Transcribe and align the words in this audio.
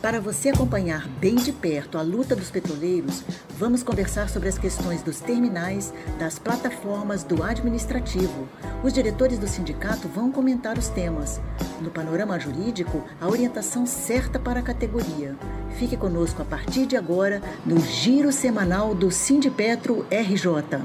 Para 0.00 0.20
você 0.20 0.50
acompanhar 0.50 1.08
bem 1.18 1.34
de 1.34 1.52
perto 1.52 1.98
a 1.98 2.02
luta 2.02 2.36
dos 2.36 2.52
petroleiros, 2.52 3.24
vamos 3.58 3.82
conversar 3.82 4.28
sobre 4.28 4.48
as 4.48 4.56
questões 4.56 5.02
dos 5.02 5.18
terminais, 5.18 5.92
das 6.20 6.38
plataformas, 6.38 7.24
do 7.24 7.42
administrativo. 7.42 8.48
Os 8.84 8.92
diretores 8.92 9.40
do 9.40 9.48
sindicato 9.48 10.06
vão 10.06 10.30
comentar 10.30 10.78
os 10.78 10.88
temas. 10.88 11.40
No 11.82 11.90
panorama 11.90 12.38
jurídico, 12.38 13.02
a 13.20 13.26
orientação 13.26 13.86
certa 13.86 14.38
para 14.38 14.60
a 14.60 14.62
categoria. 14.62 15.34
Fique 15.78 15.96
conosco 15.96 16.42
a 16.42 16.44
partir 16.44 16.86
de 16.86 16.96
agora 16.96 17.42
no 17.66 17.80
Giro 17.80 18.30
Semanal 18.30 18.94
do 18.94 19.10
Sindipetro 19.10 20.06
RJ. 20.12 20.78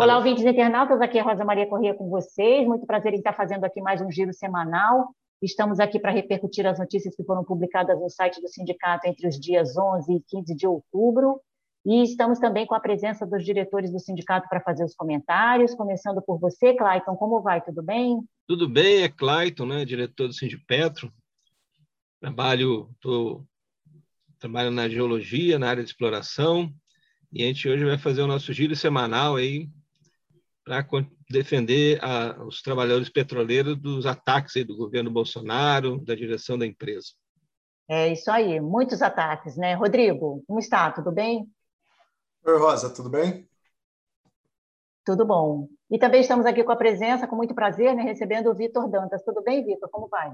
Olá, 0.00 0.16
ouvintes 0.16 0.42
internautas, 0.46 0.98
aqui 1.02 1.18
é 1.18 1.20
Rosa 1.20 1.44
Maria 1.44 1.66
Corrêa 1.66 1.92
com 1.92 2.08
vocês. 2.08 2.66
Muito 2.66 2.86
prazer 2.86 3.12
em 3.12 3.18
estar 3.18 3.34
fazendo 3.34 3.64
aqui 3.64 3.82
mais 3.82 4.00
um 4.00 4.10
giro 4.10 4.32
semanal. 4.32 5.14
Estamos 5.42 5.80
aqui 5.80 5.98
para 5.98 6.12
repercutir 6.12 6.66
as 6.66 6.78
notícias 6.78 7.16
que 7.16 7.24
foram 7.24 7.42
publicadas 7.42 7.98
no 7.98 8.10
site 8.10 8.40
do 8.42 8.48
sindicato 8.48 9.06
entre 9.06 9.26
os 9.26 9.40
dias 9.40 9.76
11 9.76 10.12
e 10.12 10.20
15 10.20 10.54
de 10.54 10.66
outubro. 10.66 11.40
E 11.86 12.02
estamos 12.02 12.38
também 12.38 12.66
com 12.66 12.74
a 12.74 12.80
presença 12.80 13.26
dos 13.26 13.42
diretores 13.42 13.90
do 13.90 13.98
sindicato 13.98 14.46
para 14.50 14.60
fazer 14.60 14.84
os 14.84 14.94
comentários, 14.94 15.74
começando 15.74 16.20
por 16.20 16.38
você, 16.38 16.74
Clayton. 16.74 17.16
Como 17.16 17.40
vai? 17.40 17.62
Tudo 17.62 17.82
bem? 17.82 18.20
Tudo 18.46 18.68
bem, 18.68 19.02
é 19.02 19.08
Clayton, 19.08 19.64
né, 19.64 19.84
diretor 19.86 20.26
do 20.26 20.34
Sindipetro. 20.34 21.10
Trabalho, 22.20 22.90
tô, 23.00 23.42
trabalho 24.38 24.70
na 24.70 24.90
geologia, 24.90 25.58
na 25.58 25.70
área 25.70 25.82
de 25.82 25.88
exploração, 25.88 26.70
e 27.32 27.42
a 27.42 27.46
gente 27.46 27.66
hoje 27.66 27.84
vai 27.84 27.96
fazer 27.96 28.20
o 28.20 28.26
nosso 28.26 28.52
giro 28.52 28.76
semanal 28.76 29.36
aí 29.36 29.70
para 30.64 30.84
defender 31.30 32.02
a, 32.02 32.42
os 32.44 32.60
trabalhadores 32.60 33.08
petroleiros 33.08 33.76
dos 33.76 34.04
ataques 34.04 34.64
do 34.66 34.76
governo 34.76 35.10
Bolsonaro, 35.10 36.00
da 36.04 36.14
direção 36.14 36.58
da 36.58 36.66
empresa. 36.66 37.10
É 37.88 38.12
isso 38.12 38.30
aí, 38.30 38.60
muitos 38.60 39.00
ataques, 39.00 39.56
né? 39.56 39.74
Rodrigo, 39.74 40.42
como 40.46 40.58
está? 40.58 40.90
Tudo 40.90 41.12
bem? 41.12 41.48
Oi, 42.44 42.58
Rosa, 42.58 42.92
tudo 42.92 43.08
bem? 43.08 43.48
Tudo 45.04 45.24
bom. 45.24 45.68
E 45.90 45.98
também 45.98 46.20
estamos 46.20 46.46
aqui 46.46 46.62
com 46.62 46.72
a 46.72 46.76
presença, 46.76 47.26
com 47.26 47.36
muito 47.36 47.54
prazer, 47.54 47.94
né, 47.94 48.02
recebendo 48.02 48.50
o 48.50 48.54
Vitor 48.54 48.88
Dantas. 48.88 49.24
Tudo 49.24 49.42
bem, 49.42 49.64
Vitor? 49.64 49.88
Como 49.88 50.08
vai? 50.08 50.32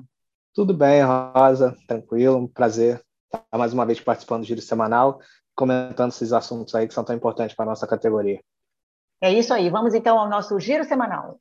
Tudo 0.55 0.75
bem, 0.75 1.03
Rosa, 1.03 1.77
tranquilo, 1.87 2.39
um 2.39 2.49
prazer 2.49 3.03
estar 3.25 3.59
mais 3.59 3.73
uma 3.73 3.85
vez 3.85 4.01
participando 4.01 4.43
do 4.43 4.47
Giro 4.47 4.61
Semanal, 4.61 5.21
comentando 5.55 6.11
esses 6.11 6.33
assuntos 6.33 6.75
aí 6.75 6.87
que 6.87 6.95
são 6.95 7.05
tão 7.05 7.15
importantes 7.15 7.55
para 7.55 7.65
a 7.65 7.69
nossa 7.69 7.87
categoria. 7.87 8.41
É 9.27 9.33
isso 9.33 9.53
aí. 9.53 9.69
Vamos 9.69 9.93
então 9.93 10.17
ao 10.17 10.29
nosso 10.29 10.61
giro 10.61 10.85
semanal. 10.85 11.41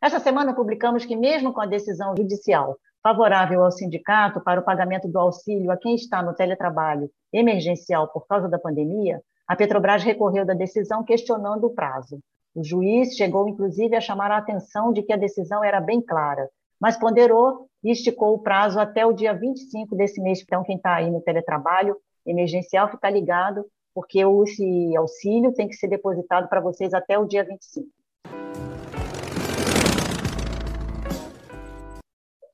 Esta 0.00 0.18
semana 0.20 0.54
publicamos 0.54 1.04
que, 1.04 1.14
mesmo 1.14 1.52
com 1.52 1.60
a 1.60 1.66
decisão 1.66 2.16
judicial 2.16 2.78
favorável 3.02 3.62
ao 3.62 3.70
sindicato 3.70 4.40
para 4.40 4.58
o 4.58 4.64
pagamento 4.64 5.06
do 5.06 5.18
auxílio 5.18 5.70
a 5.70 5.76
quem 5.76 5.94
está 5.94 6.22
no 6.22 6.32
teletrabalho 6.32 7.10
emergencial 7.30 8.08
por 8.08 8.26
causa 8.26 8.48
da 8.48 8.58
pandemia, 8.58 9.20
a 9.46 9.54
Petrobras 9.54 10.02
recorreu 10.02 10.46
da 10.46 10.54
decisão 10.54 11.04
questionando 11.04 11.64
o 11.64 11.74
prazo. 11.74 12.20
O 12.54 12.64
juiz 12.64 13.14
chegou, 13.14 13.46
inclusive, 13.46 13.94
a 13.94 14.00
chamar 14.00 14.30
a 14.30 14.38
atenção 14.38 14.94
de 14.94 15.02
que 15.02 15.12
a 15.12 15.16
decisão 15.18 15.62
era 15.62 15.78
bem 15.78 16.00
clara, 16.00 16.48
mas 16.80 16.96
ponderou 16.96 17.66
e 17.84 17.90
esticou 17.90 18.32
o 18.32 18.38
prazo 18.38 18.80
até 18.80 19.04
o 19.04 19.12
dia 19.12 19.34
25 19.34 19.94
desse 19.94 20.22
mês. 20.22 20.40
Então, 20.40 20.64
quem 20.64 20.76
está 20.76 20.94
aí 20.94 21.10
no 21.10 21.20
teletrabalho 21.20 21.94
emergencial 22.26 22.90
ficar 22.90 23.10
ligado, 23.10 23.64
porque 23.94 24.20
esse 24.20 24.96
auxílio 24.96 25.52
tem 25.52 25.68
que 25.68 25.74
ser 25.74 25.88
depositado 25.88 26.48
para 26.48 26.60
vocês 26.60 26.94
até 26.94 27.18
o 27.18 27.26
dia 27.26 27.44
25. 27.44 27.88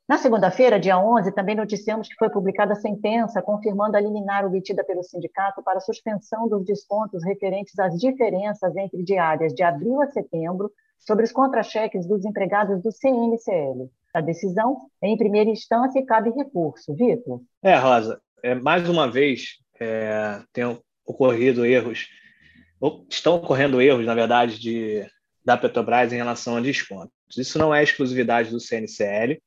Na 0.08 0.16
segunda-feira, 0.16 0.80
dia 0.80 0.98
11, 0.98 1.32
também 1.32 1.54
noticiamos 1.54 2.08
que 2.08 2.14
foi 2.14 2.30
publicada 2.30 2.72
a 2.72 2.76
sentença 2.76 3.42
confirmando 3.42 3.94
a 3.94 4.00
liminar 4.00 4.46
obtida 4.46 4.82
pelo 4.82 5.02
sindicato 5.02 5.62
para 5.62 5.80
suspensão 5.80 6.48
dos 6.48 6.64
descontos 6.64 7.22
referentes 7.22 7.78
às 7.78 7.94
diferenças 7.98 8.74
entre 8.74 9.02
diárias 9.02 9.52
de 9.52 9.62
abril 9.62 10.00
a 10.00 10.06
setembro 10.06 10.72
sobre 10.98 11.26
os 11.26 11.30
contra-cheques 11.30 12.06
dos 12.06 12.24
empregados 12.24 12.82
do 12.82 12.90
CNCL. 12.90 13.90
A 14.14 14.22
decisão 14.22 14.88
em 15.02 15.16
primeira 15.16 15.50
instância 15.50 16.04
cabe 16.06 16.30
recurso. 16.30 16.94
Vitor? 16.94 17.42
É, 17.62 17.76
Rosa, 17.76 18.18
é, 18.42 18.54
mais 18.54 18.88
uma 18.88 19.10
vez, 19.10 19.56
é, 19.80 20.42
tem 20.52 20.64
ocorrido 21.04 21.64
erros, 21.64 22.08
ou 22.80 23.06
estão 23.10 23.36
ocorrendo 23.36 23.80
erros, 23.80 24.06
na 24.06 24.14
verdade, 24.14 24.58
de, 24.58 25.06
da 25.44 25.56
Petrobras 25.56 26.12
em 26.12 26.16
relação 26.16 26.56
a 26.56 26.60
descontos. 26.60 27.12
Isso 27.36 27.58
não 27.58 27.74
é 27.74 27.82
exclusividade 27.82 28.50
do 28.50 28.60
CNCL, 28.60 29.40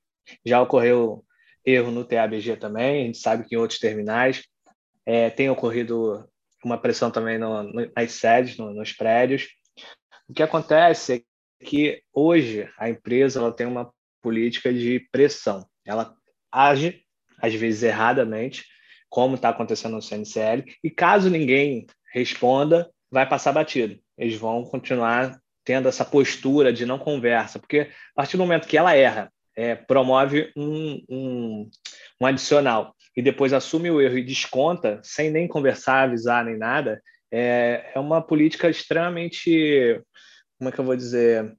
já 0.46 0.62
ocorreu 0.62 1.24
erro 1.66 1.91
no 1.91 2.03
TABG 2.03 2.57
também, 2.57 3.03
a 3.03 3.06
gente 3.06 3.18
sabe 3.18 3.47
que 3.47 3.56
em 3.56 3.57
outros 3.57 3.80
terminais 3.80 4.44
é, 5.06 5.30
tem 5.30 5.50
ocorrido 5.50 6.28
uma 6.63 6.78
pressão 6.78 7.09
também 7.12 7.38
no, 7.38 7.63
no, 7.63 7.91
nas 7.96 8.12
sedes, 8.12 8.57
no, 8.57 8.74
nos 8.74 8.94
prédios. 8.94 9.47
O 10.28 10.34
que 10.34 10.44
acontece 10.44 11.25
é 11.62 11.66
que 11.66 12.01
hoje 12.13 12.69
a 12.78 12.90
empresa 12.90 13.40
ela 13.40 13.51
tem 13.51 13.68
uma 13.68 13.91
política 14.22 14.74
de 14.74 15.00
pressão. 15.12 15.68
Ela 15.85 16.16
age, 16.51 17.03
às 17.40 17.53
vezes 17.53 17.84
erradamente, 17.84 18.66
como 19.12 19.36
está 19.36 19.50
acontecendo 19.50 19.96
no 19.96 20.02
CNCL, 20.02 20.64
e 20.82 20.90
caso 20.90 21.30
ninguém 21.30 21.86
responda, 22.14 22.90
vai 23.12 23.28
passar 23.28 23.52
batido. 23.52 24.00
Eles 24.18 24.38
vão 24.38 24.64
continuar 24.64 25.38
tendo 25.66 25.90
essa 25.90 26.06
postura 26.06 26.72
de 26.72 26.86
não 26.86 26.98
conversa, 26.98 27.60
porque 27.60 27.90
a 28.16 28.16
partir 28.16 28.38
do 28.38 28.44
momento 28.44 28.70
que 28.70 28.78
ela 28.78 28.96
erra, 28.96 29.32
é, 29.54 29.76
promove 29.76 30.50
um, 30.56 31.04
um, 31.10 31.70
um 32.22 32.26
adicional 32.26 32.96
e 33.16 33.22
depois 33.22 33.52
assume 33.52 33.92
o 33.92 34.00
erro 34.00 34.18
e 34.18 34.24
desconta, 34.24 35.02
sem 35.04 35.30
nem 35.30 35.46
conversar, 35.46 36.04
avisar 36.04 36.46
nem 36.46 36.58
nada, 36.58 37.02
é, 37.30 37.92
é 37.94 38.00
uma 38.00 38.22
política 38.22 38.70
extremamente, 38.70 40.02
como 40.58 40.70
é 40.70 40.72
que 40.72 40.80
eu 40.80 40.86
vou 40.86 40.96
dizer, 40.96 41.54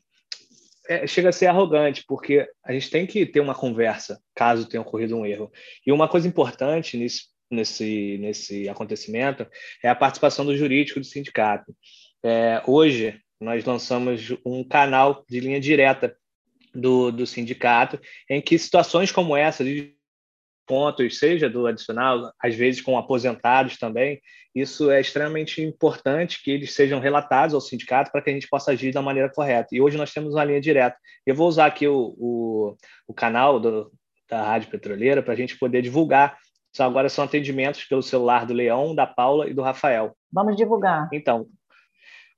é, 0.88 1.06
chega 1.06 1.28
a 1.28 1.32
ser 1.32 1.48
arrogante, 1.48 2.02
porque 2.08 2.48
a 2.64 2.72
gente 2.72 2.88
tem 2.88 3.06
que 3.06 3.26
ter 3.26 3.40
uma 3.40 3.54
conversa 3.54 4.18
caso 4.34 4.68
tenha 4.68 4.80
ocorrido 4.80 5.16
um 5.16 5.26
erro. 5.26 5.52
E 5.86 5.92
uma 5.92 6.08
coisa 6.08 6.26
importante 6.26 6.96
nisso, 6.96 7.31
nesse, 7.52 8.18
nesse 8.18 8.68
acontecimento 8.68 9.46
é 9.82 9.88
a 9.88 9.94
participação 9.94 10.44
do 10.44 10.56
jurídico 10.56 11.00
do 11.00 11.06
sindicato. 11.06 11.74
É, 12.24 12.62
hoje, 12.66 13.20
nós 13.40 13.64
lançamos 13.64 14.34
um 14.44 14.62
canal 14.64 15.24
de 15.28 15.40
linha 15.40 15.60
direta 15.60 16.16
do, 16.74 17.10
do 17.10 17.26
sindicato, 17.26 18.00
em 18.28 18.40
que 18.40 18.58
situações 18.58 19.12
como 19.12 19.36
essa, 19.36 19.64
de 19.64 19.94
pontos, 20.66 21.18
seja 21.18 21.50
do 21.50 21.66
adicional, 21.66 22.32
às 22.40 22.54
vezes 22.54 22.80
com 22.80 22.96
aposentados 22.96 23.76
também, 23.76 24.20
isso 24.54 24.90
é 24.90 25.00
extremamente 25.00 25.60
importante 25.60 26.42
que 26.42 26.50
eles 26.50 26.72
sejam 26.72 27.00
relatados 27.00 27.54
ao 27.54 27.60
sindicato 27.60 28.10
para 28.10 28.22
que 28.22 28.30
a 28.30 28.32
gente 28.32 28.48
possa 28.48 28.70
agir 28.70 28.92
da 28.92 29.02
maneira 29.02 29.28
correta. 29.28 29.68
E 29.72 29.80
hoje 29.80 29.96
nós 29.96 30.12
temos 30.12 30.34
uma 30.34 30.44
linha 30.44 30.60
direta. 30.60 30.96
Eu 31.26 31.34
vou 31.34 31.48
usar 31.48 31.66
aqui 31.66 31.86
o, 31.88 32.14
o, 32.16 32.76
o 33.08 33.14
canal 33.14 33.58
do, 33.58 33.90
da 34.28 34.42
Rádio 34.42 34.70
Petroleira 34.70 35.22
para 35.22 35.32
a 35.32 35.36
gente 35.36 35.58
poder 35.58 35.82
divulgar 35.82 36.38
só 36.72 36.84
agora 36.84 37.08
são 37.08 37.24
atendimentos 37.24 37.84
pelo 37.84 38.02
celular 38.02 38.46
do 38.46 38.54
Leão, 38.54 38.94
da 38.94 39.06
Paula 39.06 39.48
e 39.48 39.54
do 39.54 39.62
Rafael. 39.62 40.16
Vamos 40.32 40.56
divulgar. 40.56 41.08
Então, 41.12 41.46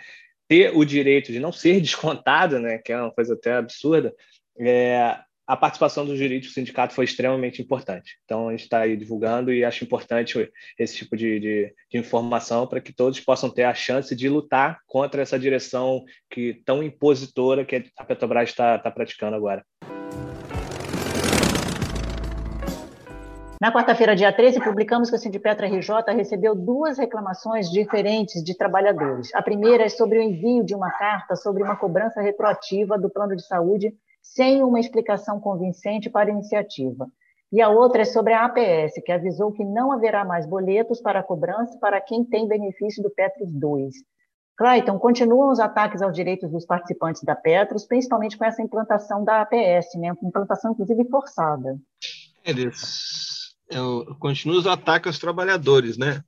ter 0.47 0.75
o 0.75 0.85
direito 0.85 1.31
de 1.31 1.39
não 1.39 1.51
ser 1.51 1.79
descontado, 1.81 2.59
né, 2.59 2.77
que 2.77 2.91
é 2.91 2.97
uma 2.97 3.11
coisa 3.11 3.33
até 3.33 3.53
absurda, 3.53 4.13
é, 4.59 5.17
a 5.45 5.57
participação 5.57 6.05
do 6.05 6.15
jurídico 6.15 6.53
sindicato 6.53 6.93
foi 6.93 7.03
extremamente 7.03 7.61
importante. 7.61 8.17
Então, 8.23 8.47
a 8.47 8.51
gente 8.51 8.63
está 8.63 8.79
aí 8.79 8.95
divulgando 8.95 9.51
e 9.51 9.65
acho 9.65 9.83
importante 9.83 10.49
esse 10.79 10.95
tipo 10.95 11.17
de, 11.17 11.39
de, 11.39 11.75
de 11.91 11.97
informação 11.97 12.65
para 12.65 12.79
que 12.79 12.93
todos 12.93 13.19
possam 13.19 13.49
ter 13.49 13.63
a 13.63 13.73
chance 13.73 14.15
de 14.15 14.29
lutar 14.29 14.79
contra 14.87 15.21
essa 15.21 15.37
direção 15.37 16.03
que 16.29 16.61
tão 16.65 16.81
impositora 16.81 17.65
que 17.65 17.83
a 17.97 18.05
Petrobras 18.05 18.49
está 18.49 18.79
tá 18.79 18.89
praticando 18.89 19.35
agora. 19.35 19.63
Na 23.59 23.71
quarta-feira, 23.71 24.13
dia 24.13 24.31
13, 24.31 24.61
publicamos 24.61 25.09
que 25.09 25.15
o 25.15 25.19
Sindipetra 25.19 25.67
RJ 25.67 26.13
recebeu 26.13 26.53
duas 26.53 26.97
reclamações 26.97 27.69
diferentes 27.69 28.43
de 28.43 28.57
trabalhadores. 28.57 29.33
A 29.33 29.41
primeira 29.41 29.85
é 29.85 29.89
sobre 29.89 30.19
o 30.19 30.21
envio 30.21 30.65
de 30.65 30.75
uma 30.75 30.91
carta 30.91 31.35
sobre 31.37 31.63
uma 31.63 31.75
cobrança 31.77 32.21
retroativa 32.21 32.97
do 32.97 33.09
plano 33.09 33.37
de 33.37 33.45
saúde 33.45 33.93
sem 34.23 34.63
uma 34.63 34.79
explicação 34.79 35.39
convincente 35.39 36.09
para 36.09 36.29
a 36.29 36.33
iniciativa. 36.33 37.07
E 37.51 37.61
a 37.61 37.69
outra 37.69 38.01
é 38.01 38.05
sobre 38.05 38.33
a 38.33 38.45
APS, 38.45 38.93
que 39.05 39.11
avisou 39.11 39.51
que 39.51 39.63
não 39.63 39.91
haverá 39.91 40.25
mais 40.25 40.47
boletos 40.47 40.99
para 41.01 41.21
cobrança 41.21 41.77
para 41.77 42.01
quem 42.01 42.25
tem 42.25 42.47
benefício 42.47 43.03
do 43.03 43.11
Petros 43.11 43.51
2. 43.51 43.93
Clayton, 44.57 44.97
continuam 44.97 45.51
os 45.51 45.59
ataques 45.59 46.01
aos 46.01 46.15
direitos 46.15 46.49
dos 46.49 46.65
participantes 46.65 47.23
da 47.23 47.35
Petros, 47.35 47.85
principalmente 47.85 48.37
com 48.37 48.45
essa 48.45 48.61
implantação 48.61 49.23
da 49.23 49.41
APS, 49.41 49.95
né? 49.97 50.13
implantação 50.23 50.71
inclusive 50.71 51.07
forçada. 51.09 51.77
Eles 52.43 53.55
é, 53.69 53.77
continua 54.19 54.57
os 54.57 54.67
ataques 54.67 55.07
aos 55.07 55.19
trabalhadores, 55.19 55.97
né? 55.97 56.23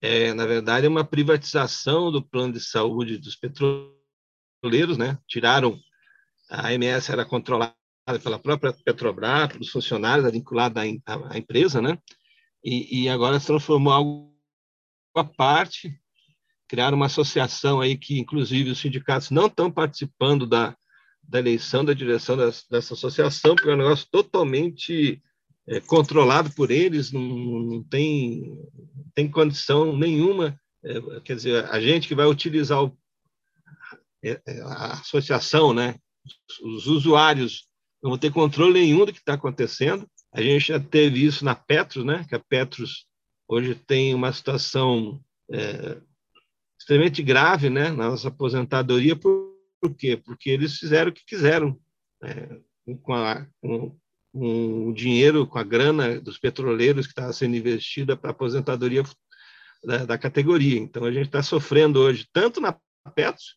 É, 0.00 0.32
na 0.34 0.46
verdade, 0.46 0.86
é 0.86 0.88
uma 0.88 1.04
privatização 1.04 2.12
do 2.12 2.22
plano 2.22 2.52
de 2.52 2.60
saúde 2.60 3.18
dos 3.18 3.34
petroleiros, 3.34 4.96
né? 4.96 5.18
Tiraram 5.26 5.76
a 6.48 6.68
AMS 6.68 7.10
era 7.10 7.24
controlada 7.24 7.74
pela 8.22 8.38
própria 8.38 8.72
Petrobras, 8.72 9.48
pelos 9.48 9.68
funcionários, 9.68 10.30
vinculada 10.32 10.80
à, 10.80 11.34
à 11.34 11.38
empresa, 11.38 11.82
né? 11.82 11.98
E, 12.64 13.02
e, 13.02 13.08
agora 13.08 13.38
se 13.38 13.46
transformou 13.46 13.92
algo 13.92 14.34
à 15.14 15.24
parte, 15.24 15.94
criaram 16.66 16.96
uma 16.96 17.06
associação 17.06 17.80
aí 17.80 17.96
que, 17.96 18.18
inclusive, 18.18 18.70
os 18.70 18.80
sindicatos 18.80 19.30
não 19.30 19.46
estão 19.46 19.70
participando 19.70 20.46
da, 20.46 20.76
da 21.22 21.38
eleição 21.38 21.84
da 21.84 21.92
direção 21.92 22.36
dessa, 22.36 22.64
dessa 22.70 22.94
associação, 22.94 23.54
porque 23.54 23.70
é 23.70 23.74
um 23.74 23.78
negócio 23.78 24.06
totalmente 24.10 25.22
é, 25.66 25.80
controlado 25.80 26.50
por 26.54 26.70
eles, 26.70 27.12
não, 27.12 27.20
não 27.20 27.82
tem, 27.84 28.58
tem 29.14 29.30
condição 29.30 29.94
nenhuma. 29.96 30.58
É, 30.82 31.20
quer 31.20 31.36
dizer, 31.36 31.66
a 31.66 31.80
gente 31.80 32.08
que 32.08 32.14
vai 32.14 32.26
utilizar 32.26 32.82
o, 32.82 32.96
é, 34.24 34.40
é, 34.46 34.60
a 34.62 34.92
associação, 34.94 35.74
né? 35.74 35.94
Os 36.62 36.86
usuários 36.86 37.66
não 38.02 38.10
vão 38.10 38.18
ter 38.18 38.32
controle 38.32 38.80
nenhum 38.80 39.04
do 39.04 39.12
que 39.12 39.18
está 39.18 39.34
acontecendo. 39.34 40.08
A 40.32 40.40
gente 40.40 40.68
já 40.68 40.78
teve 40.78 41.24
isso 41.24 41.44
na 41.44 41.54
Petros, 41.54 42.04
né? 42.04 42.24
que 42.28 42.34
a 42.34 42.38
Petros 42.38 43.06
hoje 43.46 43.74
tem 43.74 44.14
uma 44.14 44.32
situação 44.32 45.20
é, 45.50 45.98
extremamente 46.78 47.22
grave 47.22 47.70
né? 47.70 47.90
na 47.90 48.10
nossa 48.10 48.28
aposentadoria. 48.28 49.16
Por, 49.16 49.54
por 49.80 49.94
quê? 49.94 50.16
Porque 50.16 50.50
eles 50.50 50.76
fizeram 50.76 51.10
o 51.10 51.14
que 51.14 51.24
quiseram. 51.24 51.78
Né? 52.22 52.60
com, 52.96 53.14
a, 53.14 53.46
com, 53.60 53.96
com 54.32 54.88
o 54.88 54.94
dinheiro, 54.94 55.46
com 55.46 55.58
a 55.58 55.64
grana 55.64 56.20
dos 56.20 56.38
petroleiros 56.38 57.06
que 57.06 57.12
estava 57.12 57.32
sendo 57.32 57.56
investida 57.56 58.16
para 58.16 58.30
a 58.30 58.32
aposentadoria 58.32 59.02
da, 59.84 60.04
da, 60.04 60.18
categoria. 60.18 60.78
Então, 60.78 61.04
a 61.04 61.12
gente 61.12 61.26
está 61.26 61.42
sofrendo 61.42 62.00
hoje, 62.00 62.26
tanto 62.32 62.60
na 62.60 62.76
Petros, 63.14 63.56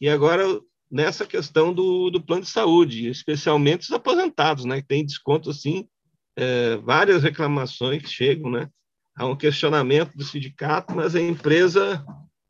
e 0.00 0.08
agora 0.08 0.44
nessa 0.92 1.26
questão 1.26 1.72
do, 1.72 2.10
do 2.10 2.22
plano 2.22 2.42
de 2.42 2.50
saúde, 2.50 3.08
especialmente 3.08 3.84
os 3.84 3.92
aposentados, 3.92 4.66
né, 4.66 4.82
que 4.82 4.88
tem 4.88 5.06
desconto, 5.06 5.48
assim, 5.50 5.88
é, 6.36 6.76
várias 6.76 7.22
reclamações 7.22 8.10
chegam, 8.10 8.50
né, 8.50 8.68
há 9.16 9.26
um 9.26 9.34
questionamento 9.34 10.14
do 10.14 10.24
sindicato, 10.24 10.94
mas 10.94 11.16
a 11.16 11.20
empresa 11.20 12.04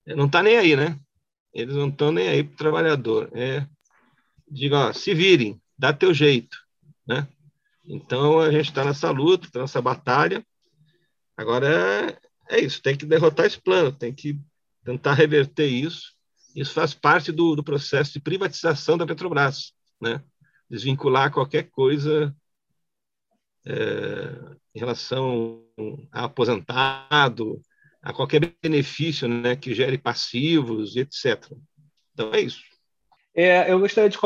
não 0.04 0.26
está 0.26 0.42
nem 0.42 0.56
aí, 0.56 0.74
né, 0.74 0.98
eles 1.54 1.76
não 1.76 1.88
estão 1.88 2.10
nem 2.10 2.28
aí 2.28 2.42
para 2.42 2.54
o 2.54 2.56
trabalhador, 2.56 3.30
é, 3.32 3.64
diga, 4.50 4.88
ó, 4.88 4.92
se 4.92 5.14
virem, 5.14 5.60
dá 5.78 5.92
teu 5.92 6.12
jeito, 6.12 6.56
né, 7.06 7.28
então 7.84 8.40
a 8.40 8.50
gente 8.50 8.68
está 8.68 8.84
nessa 8.84 9.10
luta, 9.10 9.48
tá 9.50 9.60
nessa 9.60 9.80
batalha. 9.80 10.44
Agora 11.36 11.68
é, 11.68 12.18
é, 12.56 12.60
isso, 12.60 12.80
tem 12.80 12.96
que 12.96 13.04
derrotar 13.04 13.46
esse 13.46 13.60
plano, 13.60 13.90
tem 13.90 14.14
que 14.14 14.38
tentar 14.84 15.14
reverter 15.14 15.66
isso. 15.66 16.11
Isso 16.54 16.72
faz 16.72 16.94
parte 16.94 17.32
do, 17.32 17.54
do 17.56 17.64
processo 17.64 18.12
de 18.12 18.20
privatização 18.20 18.98
da 18.98 19.06
Petrobras, 19.06 19.72
né? 20.00 20.22
Desvincular 20.68 21.32
qualquer 21.32 21.70
coisa 21.70 22.34
é, 23.66 23.72
em 24.74 24.78
relação 24.78 25.64
a 26.10 26.24
aposentado, 26.24 27.60
a 28.02 28.12
qualquer 28.12 28.54
benefício 28.62 29.28
né, 29.28 29.54
que 29.54 29.74
gere 29.74 29.96
passivos, 29.96 30.96
etc. 30.96 31.52
Então 32.12 32.34
é 32.34 32.40
isso. 32.40 32.62
É, 33.34 33.70
eu 33.70 33.78
gostaria 33.78 34.10
de 34.10 34.18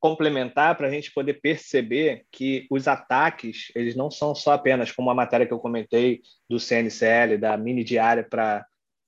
complementar 0.00 0.74
para 0.76 0.86
a 0.86 0.90
gente 0.90 1.12
poder 1.12 1.34
perceber 1.34 2.24
que 2.30 2.66
os 2.70 2.88
ataques 2.88 3.70
eles 3.74 3.94
não 3.94 4.10
são 4.10 4.34
só 4.34 4.52
apenas 4.52 4.90
como 4.90 5.10
a 5.10 5.14
matéria 5.14 5.46
que 5.46 5.52
eu 5.52 5.58
comentei 5.58 6.22
do 6.48 6.58
CNCL, 6.58 7.36
da 7.38 7.58
mini 7.58 7.84
diária 7.84 8.24
para 8.24 8.64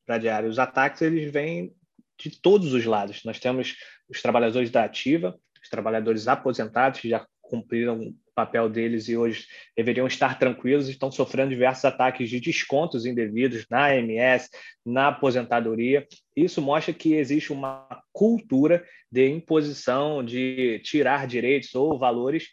a 0.09 0.19
diária. 0.19 0.49
Os 0.49 0.59
ataques 0.59 1.01
eles 1.01 1.33
vêm 1.33 1.75
de 2.19 2.31
todos 2.41 2.73
os 2.73 2.85
lados. 2.85 3.23
Nós 3.25 3.39
temos 3.39 3.77
os 4.09 4.23
trabalhadores 4.23 4.71
da 4.71 4.85
ativa, 4.85 5.39
os 5.63 5.69
trabalhadores 5.69 6.29
aposentados 6.29 7.01
que 7.01 7.09
já 7.09 7.27
cumpriram 7.43 8.01
o 8.01 8.15
papel 8.35 8.69
deles 8.69 9.09
e 9.09 9.17
hoje 9.17 9.47
deveriam 9.77 10.07
estar 10.07 10.39
tranquilos, 10.39 10.89
estão 10.89 11.11
sofrendo 11.11 11.51
diversos 11.51 11.85
ataques 11.85 12.29
de 12.29 12.41
descontos 12.41 13.07
indevidos 13.07 13.67
na 13.71 13.87
AMS, 13.87 14.51
na 14.85 15.09
aposentadoria. 15.09 16.07
Isso 16.35 16.61
mostra 16.61 16.93
que 16.93 17.15
existe 17.15 17.53
uma 17.53 17.87
cultura 18.13 18.85
de 19.11 19.29
imposição, 19.29 20.25
de 20.25 20.81
tirar 20.85 21.27
direitos 21.27 21.75
ou 21.75 21.99
valores 21.99 22.49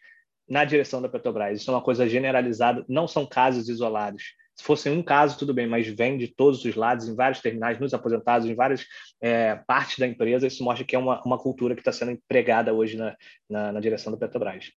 na 0.48 0.64
direção 0.64 1.02
da 1.02 1.10
Petrobras. 1.10 1.62
Isso 1.62 1.72
é 1.72 1.74
uma 1.74 1.82
coisa 1.82 2.08
generalizada, 2.08 2.86
não 2.88 3.08
são 3.08 3.26
casos 3.26 3.68
isolados. 3.70 4.24
Se 4.56 4.64
fosse 4.64 4.90
um 4.90 5.02
caso, 5.02 5.38
tudo 5.38 5.54
bem, 5.54 5.66
mas 5.66 5.88
vem 5.88 6.18
de 6.18 6.28
todos 6.28 6.64
os 6.64 6.76
lados, 6.76 7.08
em 7.08 7.16
vários 7.16 7.42
terminais, 7.42 7.80
nos 7.80 7.94
aposentados, 7.94 8.48
em 8.48 8.54
várias 8.54 8.86
é, 9.20 9.56
partes 9.56 9.98
da 9.98 10.08
empresa. 10.08 10.46
Isso 10.46 10.64
mostra 10.64 10.86
que 10.86 10.96
é 10.96 11.00
uma, 11.00 11.22
uma 11.24 11.40
cultura 11.40 11.74
que 11.74 11.82
está 11.82 11.92
sendo 11.92 12.12
empregada 12.12 12.72
hoje 12.72 12.96
na, 12.96 13.16
na, 13.50 13.72
na 13.72 13.80
direção 13.80 14.12
da 14.12 14.18
Petrobras. 14.18 14.72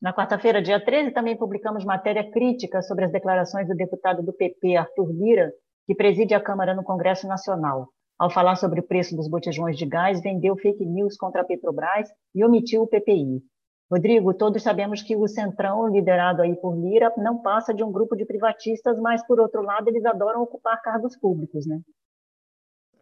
Na 0.00 0.12
quarta-feira, 0.12 0.60
dia 0.60 0.78
13, 0.78 1.12
também 1.12 1.34
publicamos 1.34 1.82
matéria 1.82 2.30
crítica 2.30 2.82
sobre 2.82 3.06
as 3.06 3.10
declarações 3.10 3.66
do 3.66 3.74
deputado 3.74 4.22
do 4.22 4.34
PP, 4.34 4.76
Arthur 4.76 5.10
Lira, 5.10 5.50
que 5.86 5.94
preside 5.94 6.34
a 6.34 6.40
Câmara 6.40 6.74
no 6.74 6.84
Congresso 6.84 7.26
Nacional. 7.26 7.88
Ao 8.18 8.28
falar 8.28 8.56
sobre 8.56 8.80
o 8.80 8.82
preço 8.82 9.16
dos 9.16 9.26
botijões 9.26 9.78
de 9.78 9.86
gás, 9.86 10.20
vendeu 10.20 10.54
fake 10.58 10.84
news 10.84 11.16
contra 11.16 11.40
a 11.40 11.44
Petrobras 11.44 12.10
e 12.34 12.44
omitiu 12.44 12.82
o 12.82 12.86
PPI. 12.86 13.42
Rodrigo, 13.90 14.32
todos 14.34 14.62
sabemos 14.62 15.02
que 15.02 15.14
o 15.14 15.28
Centrão, 15.28 15.88
liderado 15.88 16.42
aí 16.42 16.56
por 16.56 16.74
Lira, 16.74 17.12
não 17.18 17.38
passa 17.38 17.72
de 17.72 17.82
um 17.84 17.92
grupo 17.92 18.16
de 18.16 18.24
privatistas, 18.24 18.98
mas, 18.98 19.24
por 19.26 19.38
outro 19.38 19.62
lado, 19.62 19.88
eles 19.88 20.04
adoram 20.04 20.42
ocupar 20.42 20.80
cargos 20.82 21.16
públicos, 21.16 21.66
né? 21.66 21.80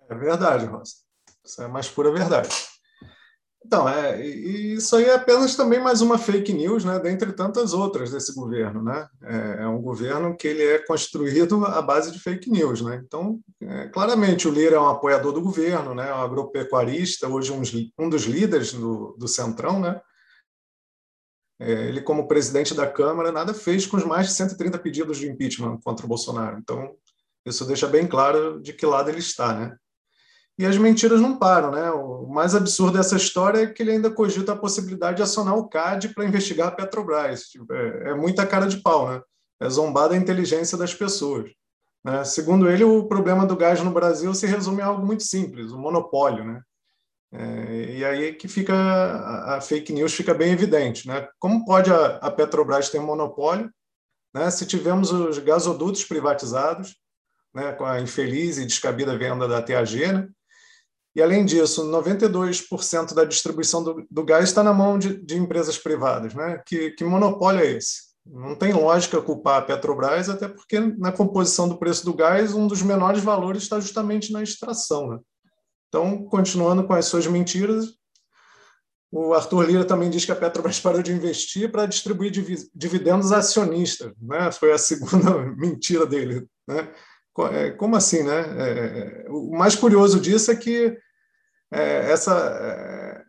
É 0.08 0.14
verdade, 0.14 0.66
Rosa. 0.66 0.92
Isso 1.44 1.62
é 1.62 1.68
mais 1.68 1.88
pura 1.88 2.12
verdade. 2.12 2.48
Então, 3.64 3.88
é, 3.88 4.20
isso 4.20 4.96
aí 4.96 5.04
é 5.04 5.14
apenas 5.14 5.54
também 5.54 5.80
mais 5.80 6.00
uma 6.00 6.18
fake 6.18 6.52
news, 6.52 6.84
né, 6.84 6.98
dentre 6.98 7.32
tantas 7.32 7.72
outras 7.72 8.10
desse 8.10 8.34
governo. 8.34 8.82
Né? 8.82 9.06
É, 9.22 9.62
é 9.62 9.66
um 9.68 9.80
governo 9.80 10.36
que 10.36 10.48
ele 10.48 10.64
é 10.64 10.78
construído 10.84 11.64
à 11.64 11.80
base 11.80 12.10
de 12.10 12.18
fake 12.18 12.50
news. 12.50 12.82
Né? 12.82 13.00
Então, 13.06 13.38
é, 13.60 13.86
claramente, 13.88 14.48
o 14.48 14.50
Lira 14.50 14.76
é 14.76 14.80
um 14.80 14.88
apoiador 14.88 15.32
do 15.32 15.40
governo, 15.40 15.94
né, 15.94 16.12
um 16.12 16.20
agropecuarista, 16.20 17.28
hoje 17.28 17.52
um, 17.52 17.62
um 18.04 18.08
dos 18.08 18.24
líderes 18.24 18.72
do, 18.72 19.16
do 19.16 19.28
Centrão. 19.28 19.78
Né? 19.78 20.00
É, 21.64 21.88
ele, 21.88 22.00
como 22.00 22.26
presidente 22.26 22.74
da 22.74 22.86
Câmara, 22.86 23.30
nada 23.30 23.54
fez 23.54 23.86
com 23.86 23.96
os 23.96 24.04
mais 24.04 24.26
de 24.26 24.32
130 24.32 24.78
pedidos 24.80 25.18
de 25.18 25.28
impeachment 25.28 25.78
contra 25.84 26.04
o 26.04 26.08
Bolsonaro. 26.08 26.58
Então, 26.58 26.96
isso 27.46 27.64
deixa 27.64 27.86
bem 27.86 28.06
claro 28.06 28.60
de 28.60 28.72
que 28.72 28.84
lado 28.84 29.08
ele 29.08 29.20
está. 29.20 29.54
Né? 29.54 29.76
E 30.58 30.66
as 30.66 30.76
mentiras 30.76 31.20
não 31.20 31.38
param, 31.38 31.70
né? 31.70 31.90
O 31.92 32.26
mais 32.26 32.54
absurdo 32.54 32.98
dessa 32.98 33.16
história 33.16 33.62
é 33.62 33.66
que 33.66 33.82
ele 33.82 33.92
ainda 33.92 34.10
cogita 34.10 34.52
a 34.52 34.56
possibilidade 34.56 35.18
de 35.18 35.22
acionar 35.22 35.56
o 35.56 35.68
CAD 35.68 36.08
para 36.08 36.24
investigar 36.24 36.68
a 36.68 36.72
Petrobras. 36.72 37.44
Tipo, 37.44 37.72
é, 37.72 38.10
é, 38.10 38.14
muita 38.14 38.44
cara 38.44 38.66
de 38.66 38.82
pau, 38.82 39.08
né? 39.08 39.22
É 39.60 39.68
zombar 39.70 40.08
da 40.08 40.16
inteligência 40.16 40.76
das 40.76 40.92
pessoas. 40.92 41.48
Né? 42.04 42.24
Segundo 42.24 42.68
ele, 42.68 42.82
o 42.82 43.04
problema 43.06 43.46
do 43.46 43.56
gás 43.56 43.80
no 43.80 43.92
Brasil 43.92 44.34
se 44.34 44.46
resume 44.46 44.82
a 44.82 44.86
algo 44.86 45.06
muito 45.06 45.22
simples, 45.22 45.70
o 45.70 45.78
monopólio, 45.78 46.44
né? 46.44 46.60
É, 47.32 47.96
e 47.96 48.04
aí 48.04 48.34
que 48.34 48.46
fica 48.46 48.74
a, 48.74 49.56
a, 49.56 49.60
fake 49.60 49.92
news 49.92 50.12
fica 50.12 50.34
bem 50.34 50.52
evidente, 50.52 51.08
né? 51.08 51.26
Como 51.38 51.64
pode 51.64 51.90
a, 51.90 52.16
a 52.16 52.30
Petrobras 52.30 52.90
ter 52.90 52.98
um 52.98 53.06
monopólio, 53.06 53.72
né? 54.34 54.50
Se 54.50 54.66
tivemos 54.66 55.10
os 55.10 55.38
gasodutos 55.38 56.04
privatizados, 56.04 56.94
né? 57.54 57.72
Com 57.72 57.86
a 57.86 58.00
infeliz 58.00 58.58
e 58.58 58.66
descabida 58.66 59.16
venda 59.16 59.48
da 59.48 59.62
TAG, 59.62 60.12
né? 60.12 60.28
E, 61.14 61.20
além 61.20 61.44
disso, 61.44 61.90
92% 61.90 63.12
da 63.12 63.24
distribuição 63.24 63.84
do, 63.84 64.06
do, 64.10 64.24
gás 64.24 64.44
está 64.44 64.62
na 64.62 64.72
mão 64.72 64.98
de, 64.98 65.22
de 65.22 65.36
empresas 65.36 65.76
privadas. 65.76 66.34
Né? 66.34 66.62
Que, 66.66 66.90
que, 66.92 67.04
monopólio 67.04 67.60
é 67.60 67.72
esse? 67.72 68.12
Não 68.24 68.54
tem 68.54 68.72
lógica 68.72 69.20
culpar 69.20 69.58
a 69.58 69.62
Petrobras, 69.62 70.30
até 70.30 70.48
porque 70.48 70.80
na 70.80 71.12
composição 71.12 71.68
do 71.68 71.76
preço 71.76 72.04
do 72.04 72.14
gás, 72.14 72.54
um 72.54 72.66
dos 72.66 72.80
menores 72.80 73.22
valores 73.22 73.64
está 73.64 73.78
justamente 73.78 74.32
na 74.32 74.42
extração. 74.42 75.10
Né? 75.10 75.18
Então, 75.92 76.24
continuando 76.24 76.86
com 76.86 76.94
as 76.94 77.04
suas 77.04 77.26
mentiras, 77.26 77.98
O 79.14 79.34
Arthur 79.34 79.66
Lira 79.66 79.84
também 79.84 80.08
diz 80.08 80.24
que 80.24 80.32
a 80.32 80.36
Petrobras 80.36 80.80
parou 80.80 81.02
de 81.02 81.12
investir 81.12 81.70
para 81.70 81.84
distribuir 81.84 82.30
dividendos 82.74 83.30
acionistas. 83.30 84.10
Né? 84.18 84.50
Foi 84.50 84.72
a 84.72 84.78
segunda 84.78 85.38
mentira 85.54 86.06
dele. 86.06 86.48
Né? 86.66 86.90
É, 87.52 87.70
como 87.72 87.94
assim? 87.94 88.22
Né? 88.22 88.40
É, 88.40 89.26
o 89.28 89.50
mais 89.50 89.74
curioso 89.74 90.18
disso 90.18 90.50
é 90.50 90.56
que 90.56 90.96
é, 91.70 92.10
essa, 92.10 93.22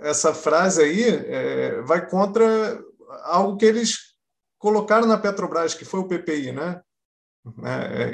essa 0.00 0.32
frase 0.32 0.82
aí 0.82 1.82
vai 1.82 2.08
contra 2.08 2.82
algo 3.24 3.58
que 3.58 3.66
eles 3.66 4.14
colocaram 4.58 5.06
na 5.06 5.18
Petrobras, 5.18 5.74
que 5.74 5.84
foi 5.84 6.00
o 6.00 6.08
PPI, 6.08 6.52
né? 6.52 6.80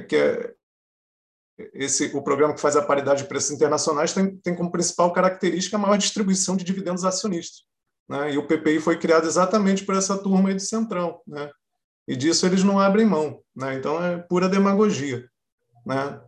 que 0.09 0.17
é 0.17 0.55
esse, 1.75 2.11
o 2.15 2.23
programa 2.23 2.55
que 2.55 2.61
faz 2.61 2.77
a 2.77 2.83
paridade 2.83 3.23
de 3.23 3.29
preços 3.29 3.51
internacionais 3.51 4.13
tem, 4.13 4.37
tem 4.37 4.55
como 4.55 4.73
principal 4.73 5.13
característica 5.13 5.77
a 5.77 5.81
maior 5.81 5.97
distribuição 5.97 6.57
de 6.57 6.65
dividendos 6.65 7.05
acionistas. 7.05 7.63
Né? 8.09 8.35
E 8.35 8.39
o 8.39 8.47
PPI 8.47 8.81
foi 8.81 8.99
criado 8.99 9.27
exatamente 9.27 9.85
por 9.85 9.95
essa 9.95 10.17
turma 10.19 10.49
aí 10.49 10.55
do 10.55 10.61
Centrão. 10.61 11.21
Né? 11.27 11.51
E 12.09 12.17
disso 12.17 12.47
eles 12.47 12.65
não 12.65 12.79
abrem 12.79 13.07
mão. 13.07 13.41
Né? 13.55 13.75
Então 13.75 14.03
é 14.03 14.19
pura 14.19 14.49
demagogia. 14.49 15.27
Né? 15.87 16.21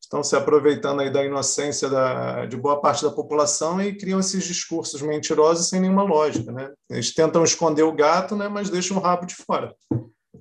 Estão 0.00 0.22
se 0.22 0.34
aproveitando 0.34 1.00
aí 1.00 1.12
da 1.12 1.24
inocência 1.24 1.88
da, 1.88 2.46
de 2.46 2.56
boa 2.56 2.80
parte 2.80 3.02
da 3.02 3.10
população 3.10 3.82
e 3.82 3.94
criam 3.94 4.20
esses 4.20 4.42
discursos 4.44 5.02
mentirosos 5.02 5.68
sem 5.68 5.80
nenhuma 5.80 6.02
lógica. 6.02 6.50
Né? 6.50 6.72
Eles 6.88 7.12
tentam 7.12 7.44
esconder 7.44 7.82
o 7.82 7.92
gato, 7.92 8.34
né? 8.34 8.48
mas 8.48 8.70
deixam 8.70 8.96
o 8.96 9.00
rabo 9.00 9.26
de 9.26 9.34
fora. 9.34 9.74